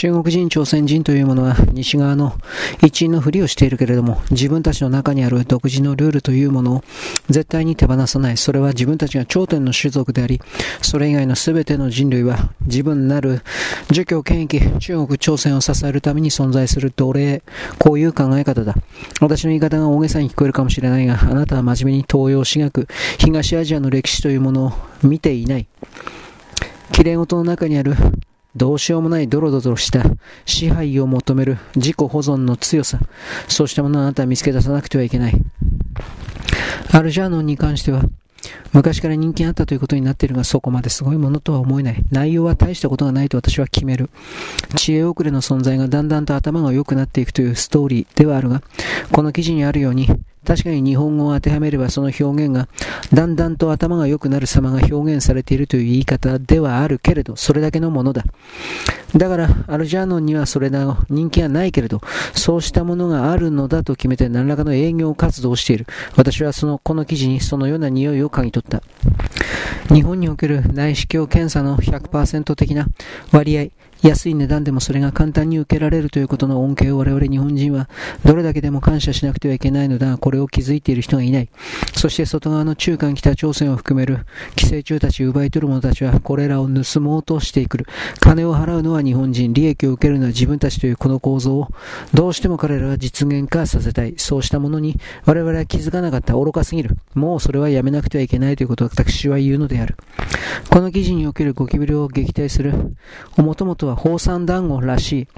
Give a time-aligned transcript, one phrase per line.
[0.00, 2.32] 中国人、朝鮮人というものは西側の
[2.82, 6.84] 一員のふりをしているけれども、自分たちの中にある独自のルールというものを
[7.28, 8.38] 絶対に手放さない。
[8.38, 10.40] それは自分たちが頂点の種族であり、
[10.80, 13.42] それ以外の全ての人類は自分なる
[13.90, 17.42] 儒教権益、中国、朝鮮を支えるために存在する奴隷、
[17.78, 18.76] こういう考え方だ。
[19.20, 22.88] 私の言い方が大げさに聞こえるかもしれないが、あなたは真面目に東洋史学、
[23.18, 24.72] 東アジアの歴史というものを
[25.02, 25.66] 見ていない。
[26.92, 27.94] 綺麗事の中にある
[28.56, 30.04] どうしようもないドロドロした
[30.44, 32.98] 支配を求める自己保存の強さ、
[33.48, 35.34] そうしたものをあなたは見つけ出さなくてはいけない。
[36.92, 38.02] アルジャーノンに関しては、
[38.72, 42.02] 昔から人気あったということになっているが、そこまですごいものとは思えない。
[42.10, 44.10] 内容は大したことがないと私は決める。
[44.76, 48.62] 知恵遅れの存在がだんだんと頭が良くなっていくというストーリーではあるが、
[49.12, 50.08] この記事にあるように、
[50.46, 52.68] 確かに日本語を当てはめればその表現が
[53.12, 58.24] だんだんと頭が良くなる様が表現されているという言い方ではあるけれど、それだけのものだ。
[59.16, 62.00] だから、アルジャーノンにはそれなど人気がないけれど、
[62.34, 65.86] そうしたものがあるのだと決めて何らかの営業活動をしている。
[66.16, 68.82] 私はその、この記事にそのような匂いを嗅ぎ取った。
[69.92, 72.86] 日本における内視鏡検査の100%的な
[73.32, 73.66] 割合、
[74.02, 77.88] 安い値段でもそれが簡単に受けられるということの恩恵を我々日本人は
[78.24, 81.48] どれだけでも感謝しなくてはいけないのだが、これを気づいている人がいない。
[81.94, 84.26] そして外側の中間北朝鮮を含める
[84.56, 87.86] 寄生虫たち奪い取る者たちはこれらを盗もうとしてくる。
[88.20, 91.68] 金を払うのは日本人、利益を受けるのは自分たちというこの構造を
[92.14, 94.14] どうしても彼らは実現化させたい。
[94.16, 96.34] そうしたものに我々は気づかなかった。
[96.34, 96.96] 愚かすぎる。
[97.14, 99.96] もうそれはやめなくてはいけないということを私は言うのである。
[100.70, 102.72] この記事におけるゴキブリを撃退する、
[103.36, 105.28] もともとは放酸団子らしい。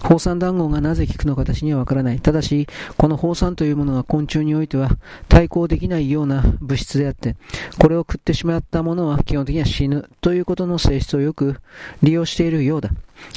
[0.00, 2.20] 放酸団子がなぜ効くのか私にはわからない。
[2.20, 4.90] ただし、この放酸というものが昆虫においては
[5.28, 7.36] 対抗できないような物質であって、
[7.78, 11.60] これを食ってしまったものは基本的には死ぬということの性質をよく
[12.02, 12.90] 利用しているようだ。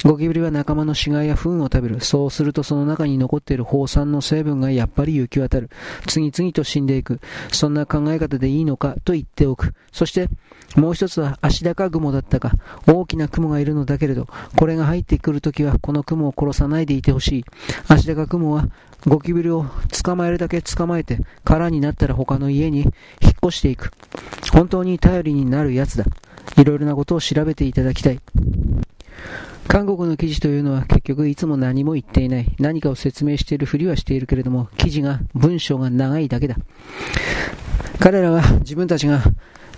[0.04, 2.00] ゴキブリは仲間の死骸や糞を食べる。
[2.00, 5.70] そうするとその中に残っている放酸の成分がやっぱり行き渡る。
[6.06, 7.20] 次々と死んでいく。
[7.52, 9.74] そんな考え方でいいのかと言っておく。
[9.92, 10.28] そして、
[10.76, 12.52] もう一つは足高雲だったか。
[12.86, 17.44] 大きな雲がいるのだけれど、これが入ってくるときはこの雲を殺さないでいてほしい。
[17.88, 18.68] 足高雲は
[19.06, 19.66] ゴキブリを
[20.02, 22.90] 捕まえるだけ捕まえて、空になったら他の家に引っ
[23.44, 23.92] 越していく。
[24.52, 26.04] 本当に頼りになるやつだ。
[26.56, 28.20] いろいろなことを調べていただきたい。
[29.68, 32.54] 韓国の記事というのは結局いつも何も言っていない。
[32.58, 36.56] 何かを説明しているふりはしているけれども、記事が、文章が長いだけだ。
[37.98, 39.22] 彼らは自分たちが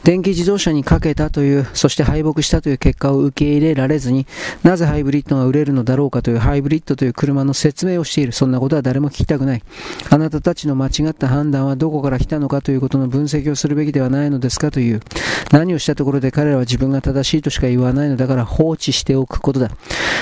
[0.04, 4.26] 電気自動車にかけたという、そして敗北したという結果を受け入れられずに、
[4.62, 8.32] なぜハイブリッドが売れるのだろうかというハイブリッドという車の説明をしている。
[8.32, 9.62] そんなことは誰も聞きたくない。
[10.10, 15.00] あなたたちの間違った判断はどこから来たのかということの分析をするべきではないのですかという。
[15.52, 19.70] 何をしたところで彼らは自分が正しいとしか言わないのだから放置しておくことだ。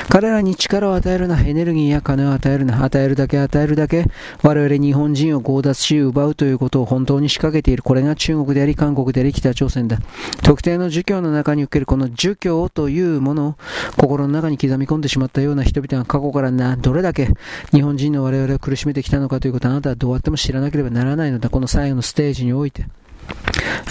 [0.09, 4.07] 彼らに力を与えるな、エネルギーや金を与えるな、与えるだけ与えるだけ、
[4.43, 7.83] 我々日本人を強奪し奪うということを本当に仕掛けている。
[7.83, 9.99] これが中国であり、韓国であり、北朝鮮鮮だ。
[10.43, 13.55] 特定の儒教の中におけるこの儒教というものを
[13.97, 17.29] 心の中に刻み込んでしまったような人々が過去からな、どれだけ
[17.73, 21.51] 日本人の我々を苦しめてきたのかということをあなたはどうやっても知らなければならないのだ。
[21.51, 22.87] この最後のステージにおいて。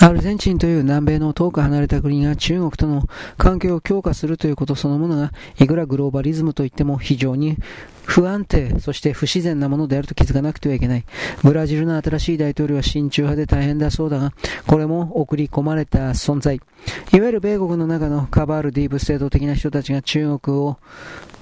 [0.01, 3.03] アルゼンチンという南米の遠く離れた国が中国との
[3.37, 7.57] 関係を強化するということそのものが、いくらグローバリズムといっても非常に
[8.03, 11.05] 不安定、そして不自然なものであると気づかなくてはいけない。
[11.43, 14.33] ブラジルの新しい大統領は親中派で大変だそうだが、
[14.67, 16.55] これも送り込まれた存在。
[16.55, 20.77] いわゆる米国の中のカバールディーブステート的な人たちが中国を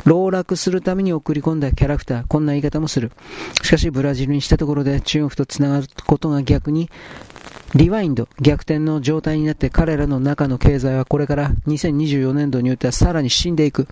[0.05, 3.11] 籠絡するために送り込んだキャラクター、こんな言い方もする。
[3.61, 6.89] しかしブラジルにしたところで中国と繋がることが逆に
[7.75, 13.87] リワインド、逆転の状態になって彼らの中の経済はこれから2024年度によってはさらに死んでいく。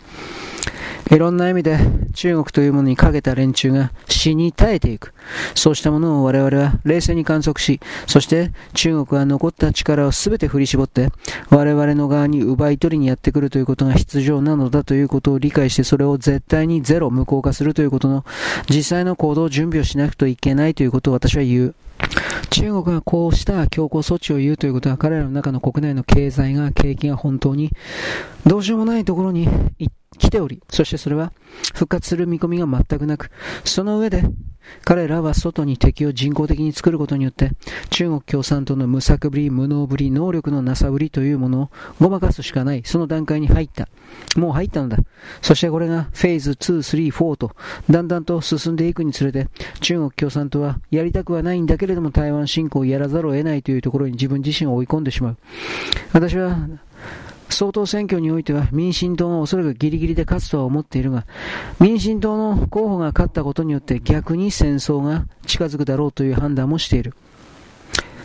[1.09, 1.80] いろんな意味で
[2.14, 5.14] 中国というものにかけた連中が死に絶えていく。
[5.56, 11.09] そうしたものを我々は冷静に観測し、そして中国は残った力を全て振り絞って
[11.50, 18.24] 我々の側に奪い取りにやってくるということが必要なのだということを理解してそれを絶対にゼロ無効化するということの
[18.69, 21.75] 実際の行動準備をしなくてはいけないということを私は言う。
[22.50, 27.71] 中国がこうした強硬措置を言うということは彼らの中の国内の経済が景気が本当に
[28.45, 29.48] どうしようもないところに
[30.18, 31.31] 来ており、そしてそれは
[31.74, 33.31] 復活する見込みが全くなく、
[33.63, 34.24] その上で
[34.84, 37.52] 彼らは外に敵を人工的に作ることによって、
[37.90, 41.69] 中国共産党の無策ぶり、無能ぶり、能力のなさぶりというものを
[42.00, 43.88] ごまかすしかない、その段階に入った。
[44.36, 44.98] もう入ったのだ。
[45.42, 47.52] そしてこれがフェーズ2、3、4と、
[47.90, 49.48] だんだんと進んでいくにつれて、
[49.81, 55.38] 中国共産党はやりたくはないんだけれども台湾侵攻をやらざるを得ないというところに自分自身を追い込んでしまう。
[56.14, 56.57] 私は、
[57.51, 61.25] 総統選挙においては民進党がおそらくギリギリで勝つとは思っているが、
[61.80, 67.13] 民進党の候補が勝ったことによって逆に戦争が近づくだろうという判断もしている。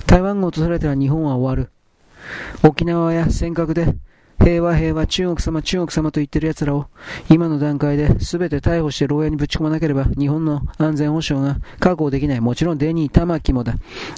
[0.06, 1.70] 台湾が落とされたら日本は終わる。
[2.62, 3.94] 沖縄や尖閣で
[4.38, 6.87] 平和平和、中国様、中国様と言ってる奴らを、
[7.31, 12.41] 今の段階で全て逮捕して牢屋にぶち込まなければ、日本の安全保障が確保できない。
[12.41, 13.75] もちろんデニー、玉木もだ。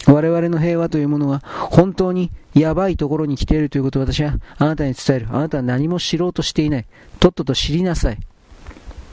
[0.06, 5.28] 我々の平和というものは、本当にやばいところに来ているということを私はあなたに伝える。
[5.30, 6.86] あなたは何も知ろうとしていない。
[7.20, 8.18] とっとと知りなさい。